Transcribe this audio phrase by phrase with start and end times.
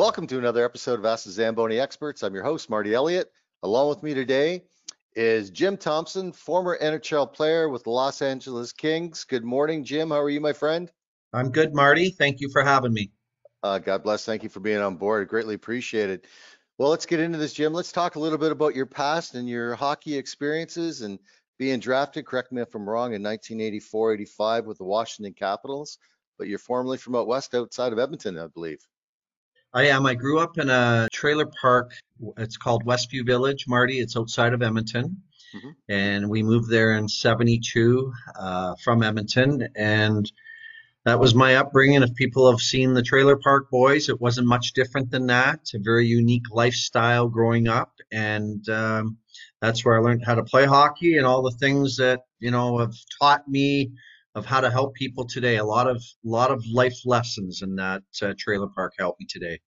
[0.00, 2.22] Welcome to another episode of Ask the Zamboni Experts.
[2.22, 3.30] I'm your host, Marty Elliott.
[3.62, 4.62] Along with me today
[5.14, 9.24] is Jim Thompson, former NHL player with the Los Angeles Kings.
[9.24, 10.08] Good morning, Jim.
[10.08, 10.90] How are you, my friend?
[11.34, 12.08] I'm good, Marty.
[12.08, 13.10] Thank you for having me.
[13.62, 14.24] Uh, God bless.
[14.24, 15.28] Thank you for being on board.
[15.28, 16.26] Greatly appreciated.
[16.78, 17.74] Well, let's get into this, Jim.
[17.74, 21.18] Let's talk a little bit about your past and your hockey experiences and
[21.58, 25.98] being drafted, correct me if I'm wrong, in 1984 85 with the Washington Capitals.
[26.38, 28.80] But you're formerly from out west outside of Edmonton, I believe.
[29.72, 30.04] I am.
[30.04, 31.92] I grew up in a trailer park.
[32.36, 34.00] It's called Westview Village, Marty.
[34.00, 35.22] It's outside of Edmonton.
[35.54, 35.70] Mm-hmm.
[35.88, 39.68] And we moved there in 72 uh, from Edmonton.
[39.76, 40.30] And
[41.04, 42.02] that was my upbringing.
[42.02, 45.60] If people have seen the Trailer Park Boys, it wasn't much different than that.
[45.74, 47.92] A very unique lifestyle growing up.
[48.10, 49.18] And um,
[49.60, 52.78] that's where I learned how to play hockey and all the things that, you know,
[52.78, 53.92] have taught me
[54.34, 55.56] of how to help people today.
[55.56, 59.58] A lot of lot of life lessons in that uh, trailer park helped me today.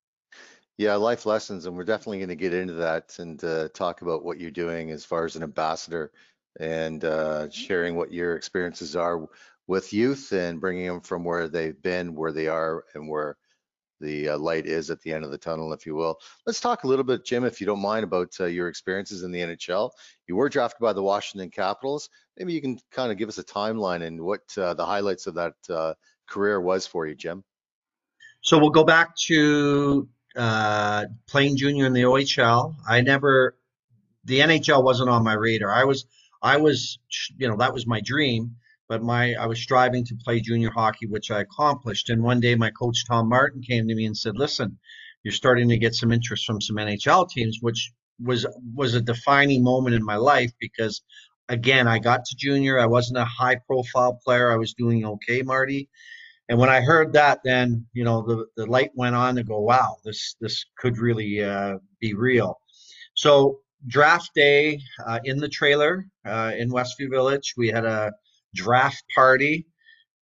[0.78, 4.24] Yeah, life lessons, and we're definitely going to get into that and uh, talk about
[4.26, 6.12] what you're doing as far as an ambassador
[6.60, 9.28] and uh, sharing what your experiences are
[9.68, 13.38] with youth and bringing them from where they've been, where they are, and where
[14.04, 16.20] the uh, light is at the end of the tunnel, if you will.
[16.46, 19.32] Let's talk a little bit, Jim, if you don't mind, about uh, your experiences in
[19.32, 19.92] the NHL.
[20.28, 22.10] You were drafted by the Washington Capitals.
[22.38, 25.36] Maybe you can kind of give us a timeline and what uh, the highlights of
[25.36, 25.94] that uh,
[26.28, 27.44] career was for you, Jim.
[28.42, 32.76] So we'll go back to uh, playing junior in the OHL.
[32.88, 33.56] I never,
[34.26, 35.72] the NHL wasn't on my radar.
[35.72, 36.06] I was,
[36.42, 37.00] I was,
[37.38, 41.08] you know, that was my dream but my I was striving to play junior hockey,
[41.08, 42.10] which I accomplished.
[42.10, 44.78] And one day, my coach Tom Martin came to me and said, "Listen,
[45.24, 48.46] you're starting to get some interest from some NHL teams," which was
[48.76, 51.02] was a defining moment in my life because,
[51.50, 52.80] again, I got to junior.
[52.80, 54.52] I wasn't a high profile player.
[54.52, 55.90] I was doing okay, Marty.
[56.50, 59.60] And when I heard that, then you know the the light went on to go,
[59.62, 62.60] "Wow, this this could really uh, be real."
[63.16, 68.14] So draft day uh, in the trailer uh, in Westview Village, we had a
[68.54, 69.66] draft party.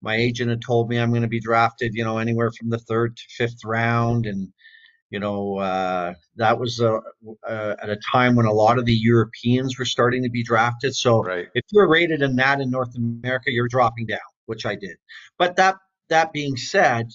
[0.03, 2.79] My agent had told me I'm going to be drafted, you know, anywhere from the
[2.79, 4.49] third to fifth round, and
[5.11, 7.01] you know uh, that was a,
[7.45, 10.95] a, at a time when a lot of the Europeans were starting to be drafted.
[10.95, 11.49] So right.
[11.55, 14.97] if you're rated in that in North America, you're dropping down, which I did.
[15.39, 15.77] But that
[16.09, 17.11] that being said,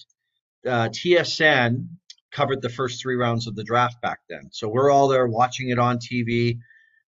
[0.66, 1.86] uh, TSN
[2.32, 4.48] covered the first three rounds of the draft back then.
[4.52, 6.58] So we're all there watching it on TV.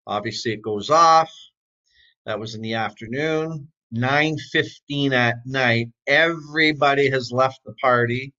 [0.07, 1.31] Obviously, it goes off.
[2.25, 3.69] That was in the afternoon.
[3.95, 5.89] 9:15 at night.
[6.07, 8.33] Everybody has left the party,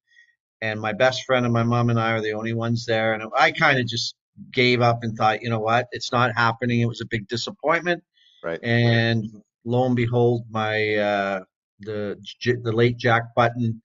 [0.61, 3.13] and my best friend and my mom and I are the only ones there.
[3.13, 4.15] And I kind of just
[4.53, 6.81] gave up and thought, you know what, it's not happening.
[6.81, 8.03] It was a big disappointment.
[8.43, 8.59] Right.
[8.63, 9.25] And
[9.65, 11.39] lo and behold, my uh,
[11.79, 12.17] the
[12.63, 13.81] the late Jack Button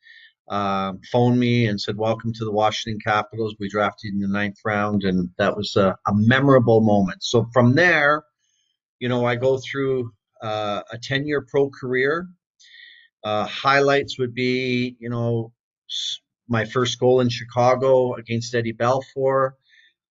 [0.49, 3.57] um, phoned me and said, "Welcome to the Washington Capitals.
[3.59, 7.23] We drafted in the ninth round," and that was a, a memorable moment.
[7.23, 8.23] So from there,
[8.99, 10.13] you know, I go through
[10.45, 12.29] uh, a 10 year pro career.
[13.25, 15.53] Uh, highlights would be, you know,
[16.49, 19.53] my first goal in Chicago against Eddie Belfour.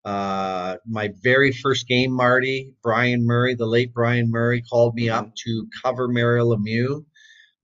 [0.03, 5.33] Uh, my very first game, Marty, Brian Murray, the late Brian Murray, called me up
[5.45, 7.05] to cover Mario Lemieux,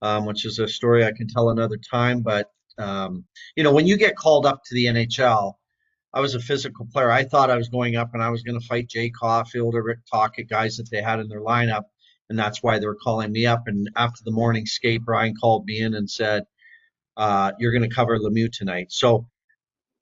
[0.00, 2.22] um, which is a story I can tell another time.
[2.22, 3.24] But, um,
[3.56, 5.54] you know, when you get called up to the NHL,
[6.14, 7.10] I was a physical player.
[7.10, 9.82] I thought I was going up and I was going to fight Jay Caufield or
[9.82, 11.82] Rick Tocchet, guys that they had in their lineup
[12.30, 13.64] and that's why they were calling me up.
[13.66, 16.44] And after the morning skate, Brian called me in and said,
[17.16, 19.26] uh, "You're going to cover Lemieux tonight." So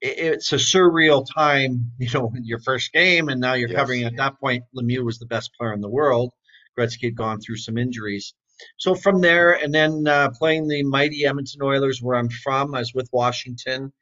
[0.01, 3.79] it's a surreal time, you know, your first game, and now you're yes.
[3.79, 4.05] covering.
[4.05, 6.33] At that point, Lemieux was the best player in the world.
[6.79, 8.35] Gretzky had gone through some injuries.
[8.77, 12.81] So from there, and then uh, playing the mighty Edmonton Oilers, where I'm from, I
[12.81, 13.93] was with Washington.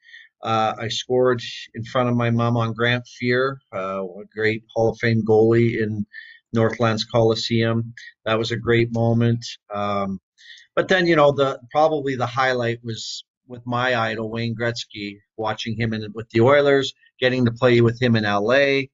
[0.43, 1.43] Uh, I scored
[1.75, 5.83] in front of my mom on Grant Fuhr, uh, a great Hall of Fame goalie
[5.83, 6.07] in
[6.53, 7.95] Northlands Coliseum.
[8.25, 9.45] That was a great moment.
[9.73, 10.21] Um,
[10.75, 15.79] but then, you know, the probably the highlight was with my idol Wayne Gretzky, watching
[15.79, 18.89] him in with the Oilers, getting to play with him in LA,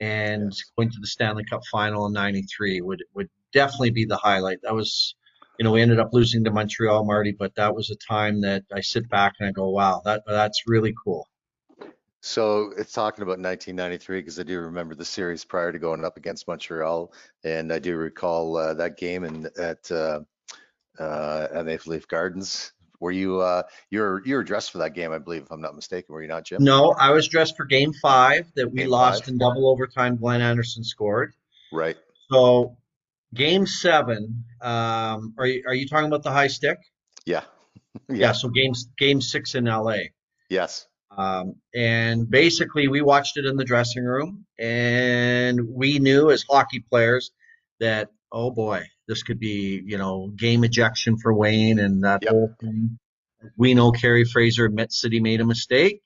[0.00, 0.62] and yes.
[0.76, 4.58] going to the Stanley Cup final in '93 would would definitely be the highlight.
[4.62, 5.14] That was,
[5.58, 8.64] you know, we ended up losing to Montreal, Marty, but that was a time that
[8.72, 11.28] I sit back and I go, wow, that that's really cool.
[12.26, 16.16] So it's talking about 1993 because I do remember the series prior to going up
[16.16, 17.12] against Montreal,
[17.44, 20.22] and I do recall uh, that game in, at uh,
[20.98, 22.72] uh, at Maple Leaf Gardens.
[22.98, 25.76] Were you uh, you're you were dressed for that game, I believe, if I'm not
[25.76, 26.12] mistaken.
[26.12, 26.64] Were you not, Jim?
[26.64, 29.28] No, I was dressed for Game Five that we game lost five.
[29.28, 30.16] in double overtime.
[30.16, 31.32] Glenn Anderson scored.
[31.72, 31.96] Right.
[32.28, 32.76] So
[33.34, 34.44] Game Seven.
[34.60, 36.78] Um, are you are you talking about the high stick?
[37.24, 37.44] Yeah.
[38.08, 38.16] yeah.
[38.16, 38.32] yeah.
[38.32, 39.98] So game game six in LA.
[40.50, 46.44] Yes Um, and basically, we watched it in the dressing room, and we knew as
[46.48, 47.30] hockey players
[47.80, 52.30] that oh boy, this could be you know game ejection for Wayne and that Yep.
[52.30, 52.98] whole thing.
[53.56, 56.02] We know Kerry Fraser admits that he made a mistake,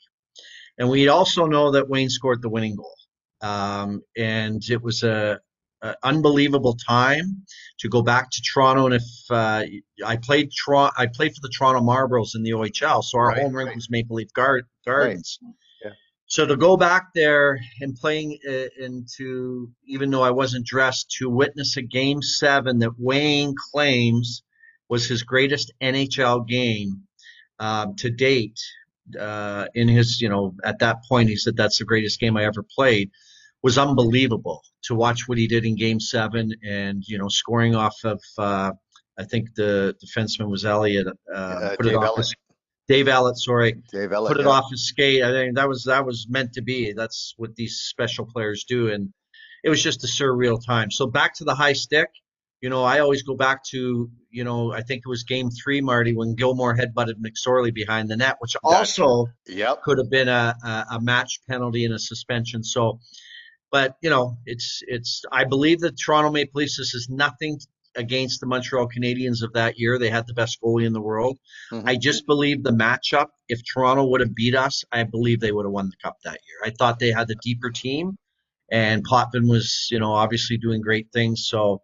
[0.78, 2.94] and we also know that Wayne scored the winning goal.
[3.42, 5.40] Um, and it was a,
[5.82, 7.44] a unbelievable time
[7.78, 8.86] to go back to Toronto.
[8.86, 9.64] And if uh,
[10.04, 13.42] I played Toronto, I played for the Toronto Marlboros in the OHL, so our Right,
[13.42, 13.76] home rink right.
[13.76, 15.38] was Maple Leaf Gar- Gardens.
[15.84, 15.92] Yeah.
[16.26, 21.28] So to go back there and playing uh, into, even though I wasn't dressed, to
[21.28, 24.42] witness a game seven that Wayne claims
[24.88, 27.02] was his greatest NHL game
[27.58, 28.60] um, to date.
[29.18, 32.44] Uh, in his, you know, at that point, he said that's the greatest game I
[32.44, 33.10] ever played.
[33.62, 37.96] Was unbelievable to watch what he did in Game Seven, and you know, scoring off
[38.04, 38.20] of.
[38.38, 38.72] Uh,
[39.18, 41.06] I think the defenseman was Elliott.
[41.08, 42.16] Uh, Uh, put it Dave off Ellett.
[42.18, 42.34] his,
[42.88, 44.28] Dave Ellett, sorry Dave Ellett.
[44.28, 44.48] put it yeah.
[44.50, 45.22] off his skate.
[45.22, 46.92] I think that was that was meant to be.
[46.94, 49.12] That's what these special players do, and
[49.62, 50.90] it was just a surreal time.
[50.90, 52.08] So back to the high stick.
[52.62, 55.82] You know, I always go back to you know I think it was Game Three,
[55.82, 59.82] Marty, when Gilmour headbutted McSorley behind the net, which also Yep.
[59.82, 62.62] could have been a, a, a match penalty and a suspension.
[62.64, 63.00] So,
[63.70, 65.22] but you know, it's it's.
[65.32, 66.76] I believe that Toronto Maple Leafs.
[66.76, 67.58] This is nothing
[67.96, 69.98] against the Montreal Canadiens of that year.
[69.98, 71.38] They had the best goalie in the world.
[71.72, 71.88] Mhm.
[71.88, 73.26] I just believe the matchup.
[73.48, 76.38] If Toronto would have beat us, I believe they would have won the cup that
[76.46, 76.58] year.
[76.64, 78.16] I thought they had the deeper team,
[78.70, 81.46] and Potvin was, you know, obviously doing great things.
[81.48, 81.82] So,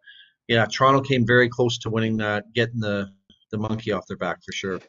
[0.49, 3.11] yeah, Toronto came very close to winning that, getting the
[3.53, 4.81] the monkey off their back for sure.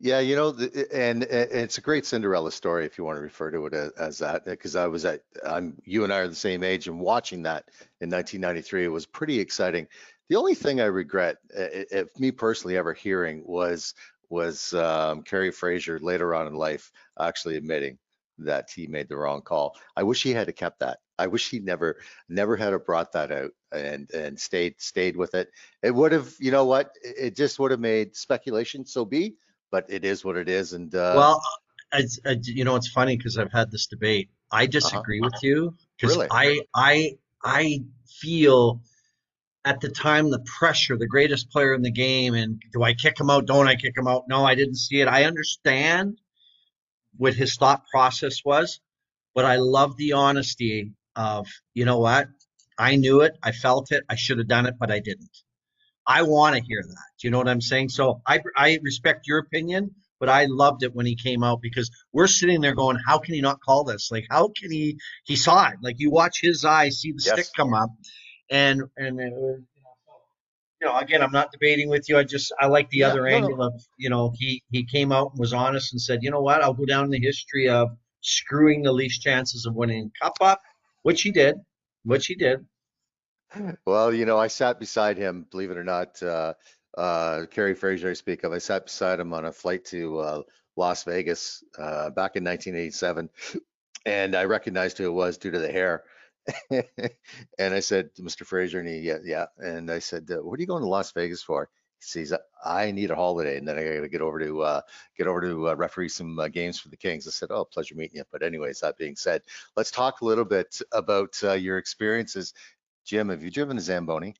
[0.00, 3.22] Yeah, you know, the, and, and it's a great Cinderella story if you want to
[3.22, 6.18] refer to it as, as that, eh, because I was at, I'm, you and I
[6.18, 7.64] are the same age, and watching that
[8.00, 9.88] in 1993, it was pretty exciting.
[10.28, 13.94] The only thing I regret, eh, eh, if me personally ever hearing, was
[14.30, 17.98] was um, Kerry Fraser later on in life actually admitting
[18.36, 19.74] that he made the wrong call.
[19.96, 20.98] I wish he had kept that.
[21.18, 21.96] I wish he never
[22.28, 25.48] never had brought that out and and stayed stayed with it.
[25.82, 26.92] It would have, you know what?
[27.02, 29.34] It just would have made speculation so be
[29.70, 30.72] but it is what it is.
[30.72, 31.42] And uh, Well,
[31.92, 34.30] I, I, you know, it's funny because I've had this debate.
[34.50, 36.28] I disagree with you because Really?
[36.30, 37.84] I, I, I
[38.20, 38.80] feel
[39.64, 43.20] at the time the pressure, the greatest player in the game, and do I kick
[43.20, 43.46] him out?
[43.46, 44.24] Don't I kick him out?
[44.28, 45.08] No, I didn't see it.
[45.08, 46.20] I understand
[47.16, 48.80] what his thought process was,
[49.34, 52.28] but I love the honesty of, you know what?
[52.78, 53.36] I knew it.
[53.42, 54.04] I felt it.
[54.08, 55.36] I should have done it, but I didn't.
[56.08, 57.06] I want to hear that.
[57.20, 57.90] Do you know what I'm saying?
[57.90, 61.90] So I, I respect your opinion, but I loved it when he came out because
[62.12, 64.10] we're sitting there going, how can he not call this?
[64.10, 64.98] Like, how can he?
[65.24, 65.76] He saw it.
[65.82, 67.34] Like you watch his eyes, see the Yes.
[67.34, 67.90] stick come up,
[68.50, 70.12] and and it was, you know, so,
[70.80, 72.18] you know, again, I'm not debating with you.
[72.18, 73.48] I just I like the Yeah, other no, no.
[73.48, 76.40] angle of, you know, he he came out and was honest and said, you know
[76.40, 77.90] what, I'll go down in the history of
[78.22, 80.62] screwing the least chances of winning cup up,
[81.02, 81.56] which he did,
[82.04, 82.64] which he did.
[83.86, 86.54] Well, you know, I sat beside him, believe it or not, uh,
[86.96, 88.52] uh, Kerry Fraser I speak of.
[88.52, 90.42] I sat beside him on a flight to uh,
[90.76, 93.30] Las Vegas uh, back in 1987,
[94.06, 96.04] and I recognized who it was due to the hair.
[96.70, 98.44] and I said, Mr.
[98.44, 99.46] Fraser, and he, yeah, yeah.
[99.58, 101.68] And I said, uh, what are you going to Las Vegas for?
[102.00, 102.32] He says,
[102.64, 104.80] I need a holiday, and then I got to get over to uh,
[105.16, 107.26] get over to uh, referee some uh, games for the Kings.
[107.26, 108.24] I said, oh, pleasure meeting you.
[108.30, 109.42] But anyways, that being said,
[109.76, 112.54] let's talk a little bit about uh, your experiences.
[113.08, 114.34] Jim, have you driven a Zamboni?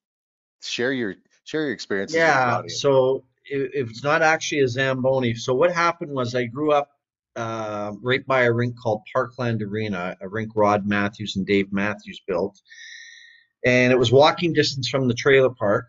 [0.62, 5.34] Share your share your the Yeah, so it, it's not actually a Zamboni.
[5.34, 6.90] So what happened was I grew up
[7.34, 12.20] uh, right by a rink called Parkland Arena, a rink Rod Matthews and Dave Matthews
[12.28, 12.60] built,
[13.64, 15.86] and it was walking distance from the trailer park.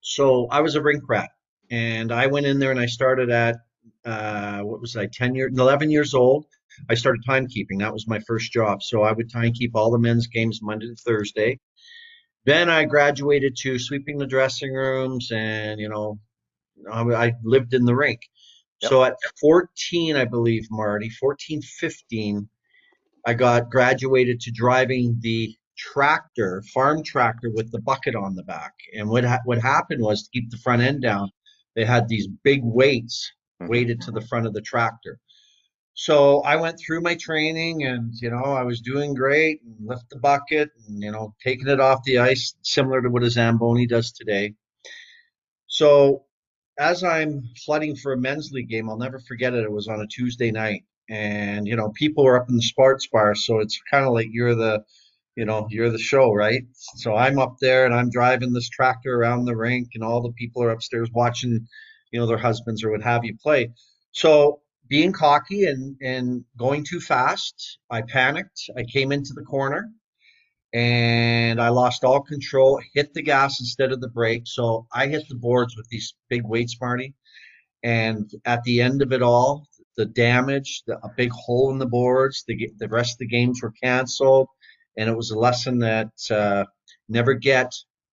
[0.00, 1.30] So I was a rink rat,
[1.70, 3.58] and I went in there and I started at
[4.04, 6.46] uh, what was I, 10 years, 11 years old.
[6.90, 7.78] I started timekeeping.
[7.78, 8.82] That was my first job.
[8.82, 11.60] So I would timekeep all the men's games Monday to Thursday.
[12.44, 16.18] Then I graduated to sweeping the dressing rooms and, you know,
[16.90, 18.20] I, I lived in the rink.
[18.80, 18.90] Yep.
[18.90, 22.48] So at 14, I believe, Marty, 14, 15,
[23.26, 28.72] I got graduated to driving the tractor, farm tractor with the bucket on the back.
[28.96, 31.30] And what ha- what happened was to keep the front end down,
[31.76, 33.30] they had these big weights
[33.60, 33.68] Mhm.
[33.68, 35.18] weighted to the front of the tractor.
[35.94, 40.08] So I went through my training and, you know, I was doing great and lift
[40.10, 43.86] the bucket and, you know, taking it off the ice, similar to what a Zamboni
[43.86, 44.54] does today.
[45.66, 46.24] So
[46.78, 49.64] as I'm flooding for a men's league game, I'll never forget it.
[49.64, 53.06] It was on a Tuesday night and, you know, people were up in the sports
[53.06, 53.34] bar.
[53.34, 54.84] So it's kind of like you're the,
[55.36, 56.62] you know, you're the show, right?
[56.96, 60.32] So I'm up there and I'm driving this tractor around the rink and all the
[60.32, 61.66] people are upstairs watching,
[62.10, 63.72] you know, their husbands or what have you play.
[64.12, 68.70] So being cocky and and going too fast, I panicked.
[68.76, 69.88] I came into the corner
[70.72, 74.44] and I lost all control, hit the gas instead of the brake.
[74.46, 77.14] So I hit the boards with these big weights, Marty.
[77.82, 81.86] And at the end of it all, the damage, the, a big hole in the
[81.86, 84.48] boards, the, the rest of the games were canceled.
[84.96, 86.64] And it was a lesson that uh,
[87.08, 87.72] never get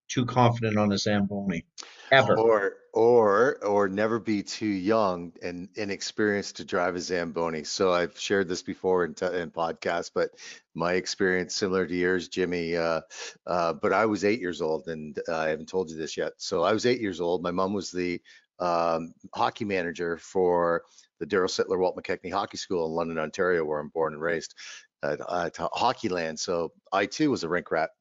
[0.10, 1.66] too confident on a Zamboni,
[2.12, 2.38] ever.
[2.38, 7.64] Or or or never be too young and inexperienced to drive a Zamboni.
[7.64, 10.32] So I've shared this before in, in podcasts, but
[10.74, 12.76] my experience similar to yours, Jimmy.
[12.76, 13.02] Uh,
[13.46, 16.34] uh, but I was eight years old, and uh, I haven't told you this yet.
[16.38, 17.44] So I was eight years old.
[17.44, 18.22] My mom was the
[18.60, 20.84] um, hockey manager for
[21.20, 24.56] the Daryl Sittler Walt McKechnie Hockey School in London, Ontario, where I'm born and raised
[25.04, 26.40] at, at Hockeyland.
[26.40, 27.92] So I too was a rink rat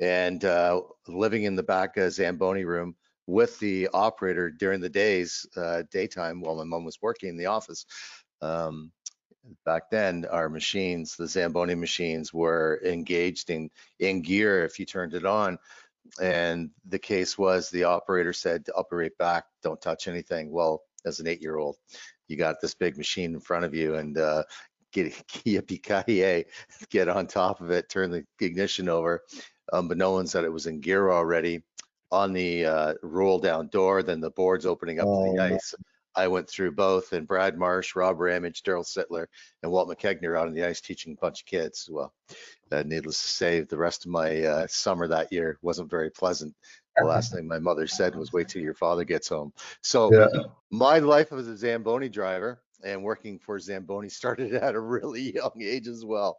[0.00, 2.96] and uh, living in the back Zamboni room
[3.32, 7.46] with the operator during the days, uh, daytime, while my mom was working in the
[7.46, 7.86] office.
[8.42, 8.92] Um,
[9.64, 15.14] back then, our machines, the Zamboni machines, were engaged in in gear if you turned
[15.14, 15.58] it on.
[16.20, 20.52] And the case was the operator said to operate back, don't touch anything.
[20.52, 21.76] Well, as an eight-year-old,
[22.28, 24.42] you got this big machine in front of you, and uh,
[24.92, 25.14] get
[26.90, 29.22] get on top of it, turn the ignition over,
[29.72, 31.62] um, but no one said it was in gear already
[32.12, 35.74] on the uh, roll down door, then the boards opening up oh, to the ice.
[36.14, 39.26] I went through both, and Brad Marsh, Rob Ramage, Daryl Sittler,
[39.62, 41.88] and Walt McKechnie are out on the ice teaching a bunch of kids.
[41.90, 42.12] Well,
[42.70, 46.54] uh, needless to say, the rest of my uh, summer that year wasn't very pleasant.
[46.98, 50.42] The last thing my mother said was, "Wait till your father gets home." So, yeah.
[50.70, 55.60] my life as a Zamboni driver and working for Zamboni started at a really young
[55.60, 56.38] age as well.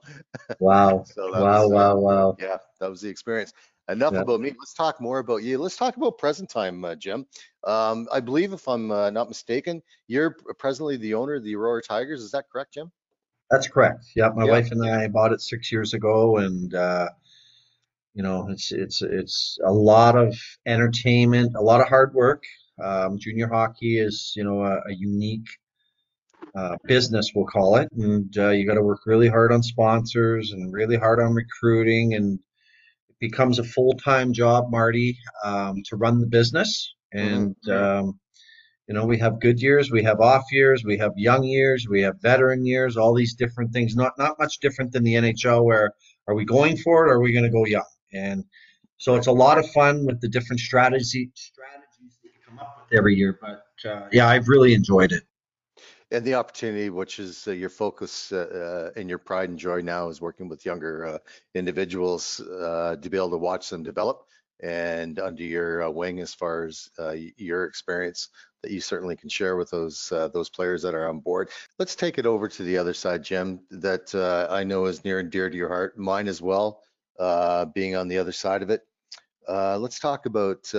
[0.60, 1.04] Wow.
[1.14, 2.38] so wow, was, uh, wow, wow.
[2.40, 3.54] Yeah, that was the experience.
[3.90, 4.22] Enough yeah.
[4.22, 4.54] about me.
[4.58, 5.58] Let's talk more about you.
[5.58, 7.26] Let's talk about present time, uh, Jim.
[7.66, 11.82] Um, I believe, if I'm uh, not mistaken, you're presently the owner of the Aurora
[11.82, 12.22] Tigers.
[12.22, 12.92] Is that correct, Jim?
[13.52, 14.06] That's correct.
[14.16, 14.52] Yeah, my yeah.
[14.52, 17.10] wife and I bought it six years ago, and uh,
[18.14, 20.34] you know, it's it's it's a lot of
[20.66, 22.44] entertainment, a lot of hard work.
[22.82, 25.48] Um, junior hockey is, you know, a, a unique
[26.56, 30.52] uh, business, we'll call it, and uh, you got to work really hard on sponsors
[30.52, 32.40] and really hard on recruiting and
[33.10, 36.94] it becomes a full-time job, Marty, um, to run the business.
[37.12, 38.06] And mm-hmm.
[38.06, 38.20] um,
[38.88, 42.02] you know, we have good years, we have off years, we have young years, we
[42.02, 43.96] have veteran years, all these different things.
[43.96, 45.94] Not not much different than the NHL, where
[46.28, 47.84] are we going for it, or are we going to go young?
[48.14, 48.44] And
[48.98, 52.86] so it's a lot of fun with the different strategy strategies that you come up
[52.90, 53.40] with every year.
[53.42, 55.24] But uh, yeah, I've really enjoyed it
[56.14, 59.82] and the opportunity, which is uh, your focus uh, uh, and your pride and joy
[59.82, 61.18] now, is working with younger uh,
[61.56, 64.24] individuals uh, to be able to watch them develop
[64.62, 66.90] and under your wing as far as
[67.36, 68.30] your experience
[68.62, 71.50] that you certainly can share with those those players that are on board.
[71.80, 74.16] Let's take it over to the other side, Jim, that
[74.50, 76.82] I know is near and dear to your heart, mine as well,
[77.74, 78.84] being on the other side of it.
[79.50, 80.72] let's talk about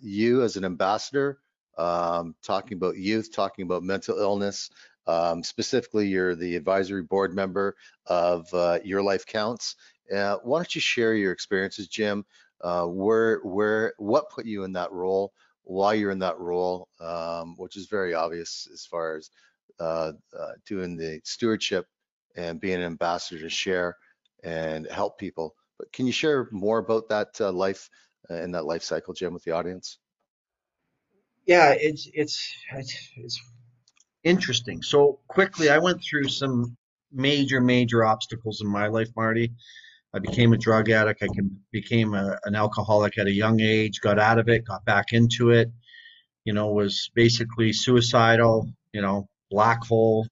[0.00, 1.38] you as an ambassador
[1.78, 4.70] um, talking about youth, talking about mental illness.
[5.06, 9.76] Um, specifically, you're the advisory board member of uh, Your Life Counts.
[10.14, 12.24] Uh, why don't you share your experiences, Jim?
[12.60, 15.32] Uh, where, where, what put you in that role?
[15.62, 19.30] Why you're in that role, um, which is very obvious as far as
[19.80, 21.86] uh, uh, doing the stewardship
[22.36, 23.96] and being an ambassador to share
[24.42, 25.54] and help people.
[25.78, 27.88] But can you share more about that uh, life
[28.28, 29.98] and that life cycle, Jim, with the audience?
[31.48, 33.40] Yeah, it's it's it's, it's
[34.22, 34.82] interesting.
[34.82, 36.76] So quickly, I went through some
[37.10, 39.52] major major obstacles in my life, Marty.
[40.14, 41.22] I became a drug addict.
[41.22, 44.00] I can, became a, an alcoholic at a young age.
[44.00, 44.66] Got out of it.
[44.66, 45.70] Got back into it.
[46.44, 48.70] You know, was basically suicidal.
[48.92, 50.26] You know, black hole.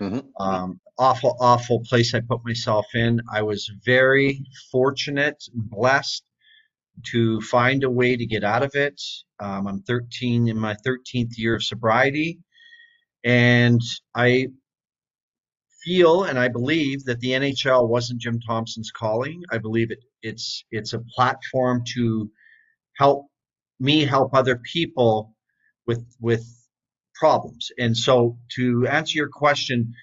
[0.00, 0.20] Mm-hmm.
[0.40, 3.20] Um, awful, awful place I put myself in.
[3.32, 6.22] I was very fortunate, blessed
[7.12, 9.00] to find a way to get out of it.
[9.40, 12.38] Um, I'm 13 in my 13th year of sobriety,
[13.24, 13.80] and
[14.14, 14.48] I
[15.84, 19.42] feel and I believe that the NHL wasn't Jim Thompson's calling.
[19.50, 22.30] I believe it, it's it's a platform to
[22.96, 23.26] help
[23.80, 25.34] me help other people
[25.86, 26.44] with with
[27.14, 27.70] problems.
[27.78, 29.94] And so to answer your question,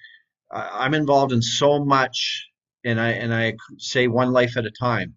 [0.50, 2.48] I'm involved in so much,
[2.84, 5.14] and I and I say one life at a time.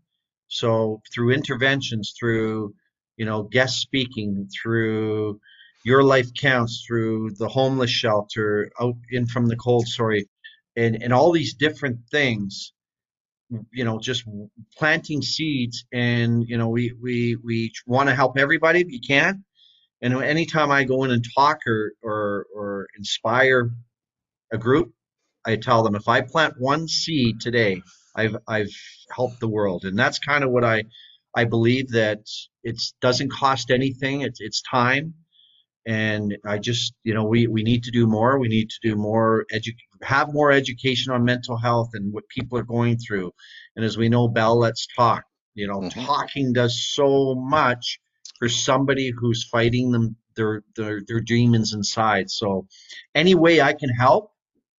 [0.47, 2.73] So through interventions, through
[3.17, 5.39] you know guest speaking, through
[5.85, 10.27] your life counts, through the homeless shelter, out in from the cold, sorry,
[10.75, 12.73] and and all these different things,
[13.71, 14.23] you know, just
[14.77, 19.43] planting seeds, and you know we we we want to help everybody if you can.
[20.01, 23.71] And anytime I go in and talk or or or inspire
[24.51, 24.93] a group,
[25.45, 27.81] I tell them if I plant one seed today,
[28.15, 28.71] I've I've
[29.15, 30.83] helped the world, and that's kind of what I
[31.35, 32.19] I believe that
[32.63, 34.21] it doesn't cost anything.
[34.21, 35.15] It's it's time,
[35.85, 38.39] and I just you know we we need to do more.
[38.39, 42.57] We need to do more edu- have more education on mental health and what people
[42.57, 43.31] are going through.
[43.75, 45.23] And as we know, Bell, let's talk.
[45.55, 46.05] You know, Mhm.
[46.05, 47.99] talking does so much
[48.39, 52.29] for somebody who's fighting them their their their demons inside.
[52.31, 52.67] So
[53.15, 54.31] any way I can help,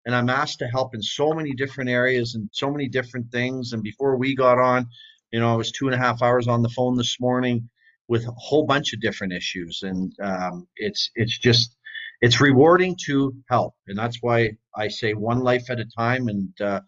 [0.07, 3.73] and I'm asked to help in so many different areas and so many different things.
[3.73, 4.87] And before we got on,
[5.33, 7.69] you know, I was two and a half hours on the phone this morning
[8.09, 11.77] with a whole bunch of different issues, and um, it's it's just
[12.21, 16.29] it's rewarding to help, and that's why I say one life at a time.
[16.29, 16.81] And uh,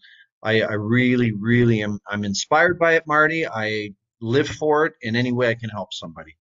[0.42, 3.46] I, I really, really am I'm inspired by it, Marty.
[3.46, 6.37] I live for it in any way I can help somebody.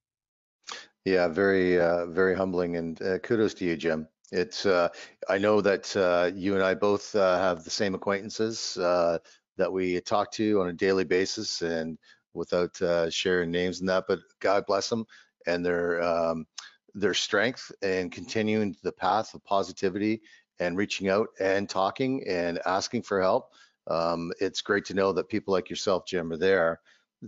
[1.06, 4.08] Yeah, very, uh, very humbling and uh, kudos to you, Jim.
[4.32, 4.90] It's, uh,
[5.30, 9.20] I know that uh, you and I both uh, have the same acquaintances uh,
[9.58, 11.98] that we talk to on a daily basis and
[12.34, 15.06] without uh, sharing names and that, but God bless them
[15.48, 16.46] and their, um,
[16.94, 20.22] their strength and continuing the path of positivity
[20.60, 23.52] and reaching out and talking and asking for help.
[23.88, 26.82] Um, it's great to know that people like yourself, Jim, are there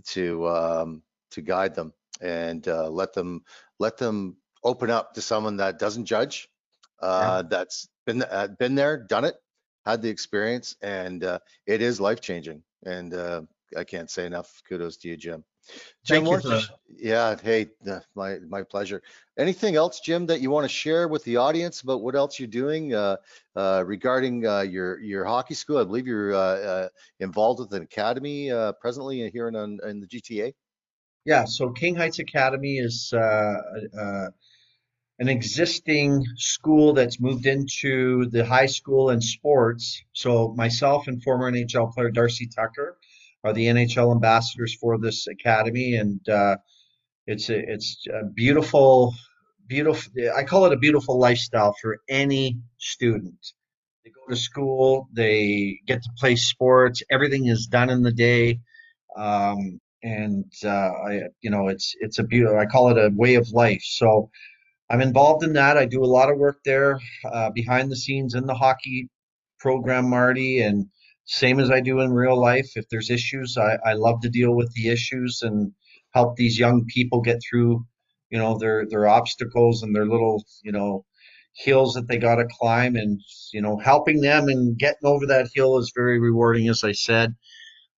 [0.08, 3.42] to, um, to guide them and uh, let them
[3.78, 6.48] let them open up to someone that doesn't judge,
[7.00, 9.36] uh, that's been uh, been there, done it,
[9.84, 12.62] had the experience, and uh, it is life changing.
[12.84, 13.42] And uh,
[13.76, 15.44] I can't say enough kudos to you, Jim.
[16.04, 19.02] Jim, Thank you why for don't you sh- yeah, hey, uh, my my pleasure.
[19.38, 22.48] Anything else, Jim, that you want to share with the audience about what else you're
[22.48, 23.16] doing uh,
[23.54, 25.78] uh, regarding uh, your your hockey school?
[25.78, 26.88] I believe you're uh, uh,
[27.20, 30.54] involved with an academy uh, presently here in, in the GTA.
[31.24, 33.18] Yeah, so King Heights Academy is uh,
[34.00, 34.28] uh,
[35.18, 40.00] an existing school that's moved into the high school and sports.
[40.12, 42.96] So myself and former NHL player Darcy Tucker
[43.42, 46.56] are the NHL ambassadors for this academy, and uh,
[47.26, 49.14] it's a, it's a beautiful,
[49.66, 50.12] beautiful.
[50.36, 53.38] I call it a beautiful lifestyle for any student.
[54.04, 57.02] They go to school, they get to play sports.
[57.10, 58.60] Everything is done in the day.
[59.16, 62.58] Um, and uh, I, you know, it's it's a beautiful.
[62.58, 63.82] I call it a way of life.
[63.84, 64.30] So
[64.90, 65.76] I'm involved in that.
[65.76, 69.08] I do a lot of work there uh, behind the scenes in the hockey
[69.58, 70.86] program, Marty, and
[71.26, 72.70] same as I do in real life.
[72.74, 75.72] If there's issues, I, I love to deal with the issues and
[76.14, 77.84] help these young people get through,
[78.30, 81.04] you know, their their obstacles and their little, you know,
[81.54, 83.20] hills that they got to climb, and
[83.52, 87.34] you know, helping them and getting over that hill is very rewarding, as I said.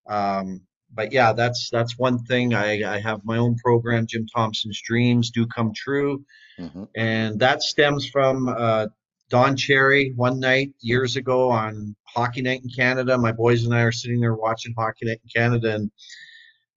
[0.09, 2.55] Um, but yeah, that's that's one thing.
[2.55, 6.25] I, I have my own program, Jim Thompson's Dreams Do Come True,
[6.59, 6.89] Mhm.
[6.97, 8.87] and that stems from uh,
[9.29, 13.17] Don Cherry one night years ago on Hockey Night in Canada.
[13.17, 15.91] My boys and I are sitting there watching Hockey Night in Canada, and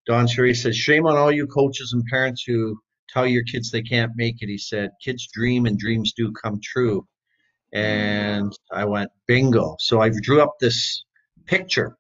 [0.06, 3.82] Don Cherry says, "Shame on all you coaches and parents who tell your kids they
[3.82, 7.08] can't make it." He said, "Kids dream and dreams do come true."
[7.71, 9.76] And I went, bingo.
[9.80, 11.04] So I drew up this
[11.47, 11.97] picture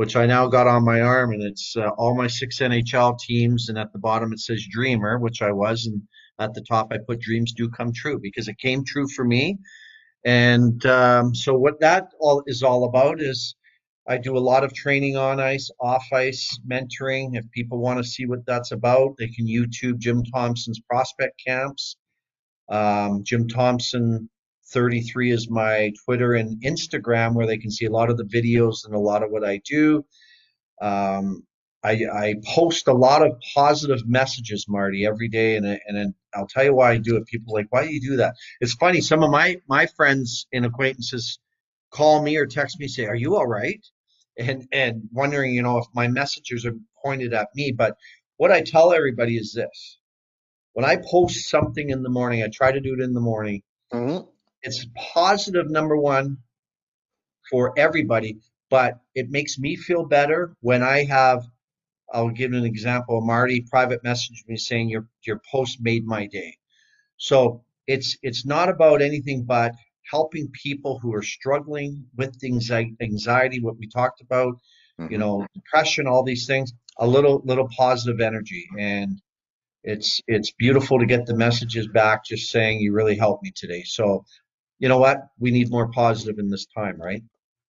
[0.00, 3.68] which I now got on my arm, and it's uh, all my six NHL teams.
[3.68, 6.00] And at the bottom it says Dreamer, which I was, and
[6.38, 9.58] at the top I put Dreams Do Come True because it came true for me.
[10.24, 13.54] And um, so what that all is all about is
[14.08, 17.36] I do a lot of training on ice, off ice, mentoring.
[17.36, 21.96] If people want to see what that's about, they can YouTube Jim Thompson's prospect camps.
[22.70, 24.30] Um, Jim Thompson
[24.72, 28.84] 33 is my Twitter and Instagram, where they can see a lot of the videos
[28.84, 30.04] and a lot of what I do.
[30.82, 31.44] Um,
[31.84, 36.46] I, I post a lot of positive messages, Marty, every day, and and then I'll
[36.46, 37.26] tell you why I do it.
[37.26, 38.34] People like, why do you do that?
[38.60, 39.00] It's funny.
[39.00, 41.38] Some of my my friends and acquaintances
[41.92, 43.84] call me or text me, say, "Are you all right?"
[44.38, 47.72] And and wondering, you know, if my messages are pointed at me.
[47.72, 47.96] But
[48.36, 49.98] what I tell everybody is this:
[50.74, 53.62] when I post something in the morning, I try to do it in the morning
[53.92, 54.28] Mhm.
[54.62, 56.38] It's positive number one
[57.50, 58.38] for everybody
[58.70, 61.44] but it makes me feel better when i have
[62.12, 63.20] i'll give an example.
[63.20, 66.56] Marty private messaged me saying your your post made my day.
[67.18, 69.72] So it's it's not about anything but
[70.10, 74.54] helping people who are struggling with things like anxiety what we talked about
[75.08, 75.18] you Mhm.
[75.18, 78.66] know depression all these things a little little positive energy.
[78.78, 79.20] And
[79.84, 83.82] it's it's beautiful to get the messages back just saying you really helped me today.
[83.84, 84.24] So
[84.80, 87.22] you know what we need more positive in this time right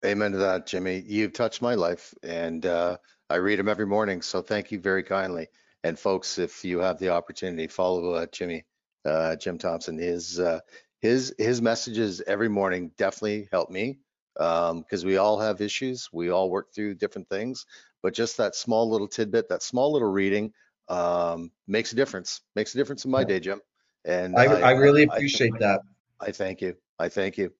[0.03, 1.03] Amen to that, Jimmy.
[1.05, 2.97] You've touched my life, and uh,
[3.29, 4.23] I read them every morning.
[4.23, 5.47] So thank you very kindly.
[5.83, 8.65] And folks, if you have the opportunity, follow uh, Jimmy,
[9.05, 9.99] uh, Jim Thompson.
[9.99, 10.59] His uh,
[11.01, 13.99] his his messages every morning definitely help me
[14.33, 16.09] because um, we all have issues.
[16.11, 17.67] We all work through different things,
[18.01, 20.51] but just that small little tidbit, that small little reading
[20.89, 22.41] um, makes a difference.
[22.55, 23.61] Makes a difference in my day, Jim.
[24.03, 25.81] And I, I, I really appreciate I, that.
[26.19, 26.75] I thank you.
[27.01, 27.51] I thank you.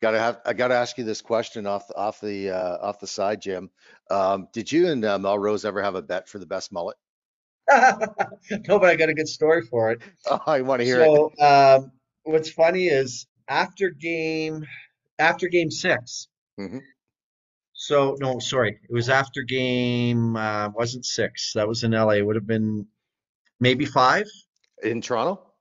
[0.00, 0.40] Gotta have.
[0.44, 3.70] I gotta ask you this question off off the uh, off the side, Jim.
[4.10, 6.96] Um, did you and uh, Melrose ever have a bet for the best mullet?
[7.70, 10.02] no, but I got a good story for it.
[10.30, 11.42] Oh, I want to hear so, it.
[11.42, 11.92] Um,
[12.24, 14.66] what's funny is after game
[15.18, 16.28] after game 6
[16.60, 16.78] mm-hmm.
[17.72, 21.52] So no, sorry, it was after game uh, wasn't six.
[21.54, 22.12] That was in LA.
[22.12, 22.86] It would have been
[23.58, 24.26] maybe five
[24.82, 25.53] in Toronto.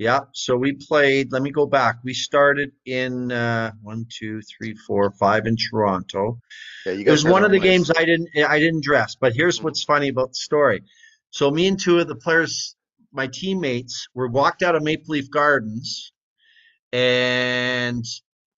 [0.00, 0.20] Yeah.
[0.32, 1.30] So we played.
[1.30, 1.98] Let me go back.
[2.02, 6.38] We started in uh, one, two, three, four, five in Toronto.
[6.86, 7.68] Yeah, you it was one of the nice.
[7.68, 9.14] games I didn't I didn't dress.
[9.14, 9.64] But here's mm-hmm.
[9.64, 10.84] what's funny about the story.
[11.32, 12.76] So me and two of the players,
[13.12, 16.12] my teammates, were walked out of Maple Leaf Gardens,
[16.94, 18.02] and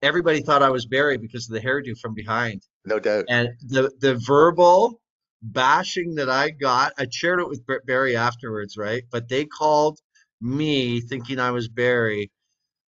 [0.00, 2.62] everybody thought I was Barry because of the hairdo from behind.
[2.84, 3.24] No doubt.
[3.28, 5.00] And the the verbal
[5.42, 9.02] bashing that I got, I shared it with Barry afterwards, right?
[9.10, 9.98] But they called
[10.42, 12.30] me thinking I was Barry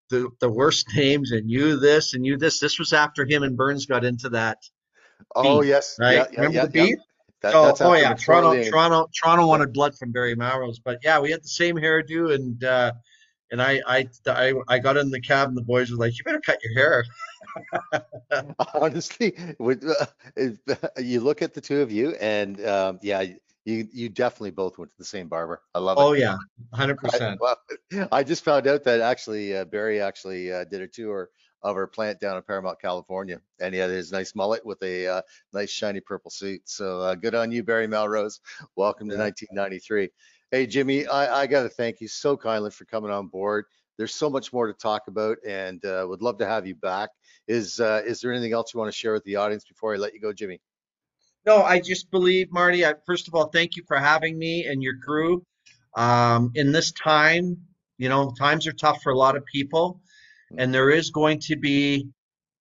[0.09, 2.59] the the worst names and you this and you this.
[2.59, 4.57] This was after him and Burns got into that.
[5.35, 6.15] Oh beat, yes, right.
[6.31, 6.99] Yeah, Remember yeah, the beat?
[7.41, 11.29] That, so, oh yeah, Toronto, Toronto, Toronto wanted blood from Barry Melrose, but yeah, we
[11.29, 12.93] had the same hairdo, and uh,
[13.51, 16.23] and I, I, I, I got in the cab, and the boys were like, "You
[16.23, 17.05] better cut your hair."
[18.73, 20.05] Honestly, uh,
[20.97, 23.25] you look at the two of you, and um, yeah,
[23.65, 25.61] you you definitely both went to the same barber.
[25.73, 26.01] I love it.
[26.01, 26.37] Oh yeah,
[26.73, 27.39] hundred percent.
[28.11, 31.29] I just found out that actually uh, Barry actually uh, did a tour
[31.61, 35.07] of our plant down in Paramount, California, and he had his nice mullet with a
[35.07, 35.21] uh,
[35.53, 36.61] nice shiny purple suit.
[36.65, 38.41] So uh, good on you, Barry Melrose.
[38.75, 40.09] Welcome to 1993.
[40.51, 43.65] Hey Jimmy, I, I got to thank you so kindly for coming on board.
[43.97, 47.11] There's so much more to talk about, and uh, would love to have you back.
[47.47, 49.97] Is uh, is there anything else you want to share with the audience before I
[49.97, 50.59] let you go, Jimmy?
[51.45, 52.85] No, I just believe, Marty.
[52.85, 55.45] I, first of all, thank you for having me and your crew.
[55.95, 57.57] Um, in this time,
[57.97, 60.01] you know, times are tough for a lot of people,
[60.57, 62.07] and there is going to be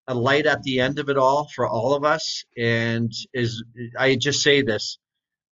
[0.08, 2.44] a light at the end of it all for all of us.
[2.58, 3.62] And is
[3.98, 4.98] I just say this: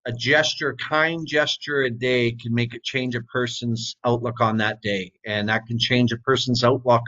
[0.06, 4.82] a gesture, kind gesture a day can make it change a person's outlook on that
[4.82, 7.02] day, and that can change a person's outlook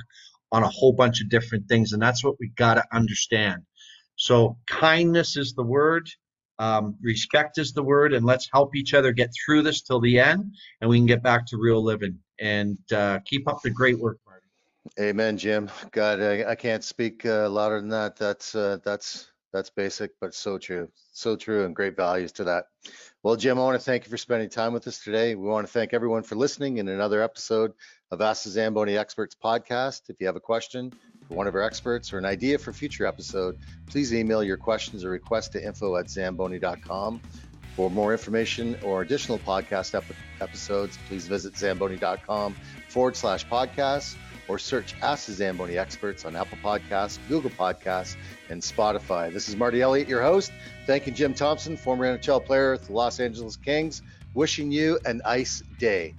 [0.53, 1.93] on a whole bunch of different things.
[1.93, 3.63] And that's what we got to understand.
[4.23, 6.09] So kindness is the word.
[6.61, 10.21] Um, respect is the word, and let's help each other get through this till the
[10.21, 12.21] end, and we can get back to real living.
[12.39, 14.47] And uh, keep up the great work, Marty.
[15.01, 15.69] Amen, Jim.
[15.91, 18.15] God, I, I can't speak uh, louder than that.
[18.15, 22.67] That's uh, that's that's basic, but so true, so true, and great values to that.
[23.25, 25.35] Well, Jim, I want to thank you for spending time with us today.
[25.35, 27.73] We want to thank everyone for listening in another episode
[28.13, 30.03] of Ask the Zamboni Experts podcast.
[30.11, 30.93] If you have a question
[31.33, 35.11] one of our experts or an idea for future episode, please email your questions or
[35.11, 37.21] requests to info at zamboni.com.
[37.77, 40.05] For more information or additional podcast ep-
[40.40, 42.55] episodes, please visit zamboni.com
[42.88, 44.16] forward slash podcast
[44.49, 48.16] or search Ask the Zamboni Experts on Apple Podcasts, Google Podcasts,
[48.51, 49.33] and Spotify.
[49.33, 50.53] This is Marty Elliott, your host.
[50.87, 54.03] Thanking Jim Thompson, former NHL player with the Los Angeles Kings.
[54.35, 56.14] Wishing you an ice day.